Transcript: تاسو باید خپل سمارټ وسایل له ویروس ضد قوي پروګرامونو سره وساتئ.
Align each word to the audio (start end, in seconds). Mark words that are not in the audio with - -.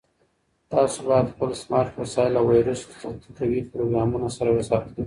تاسو 0.73 0.97
باید 1.07 1.31
خپل 1.33 1.49
سمارټ 1.63 1.91
وسایل 2.01 2.31
له 2.35 2.41
ویروس 2.49 2.81
ضد 3.01 3.21
قوي 3.37 3.59
پروګرامونو 3.71 4.27
سره 4.37 4.49
وساتئ. 4.53 4.91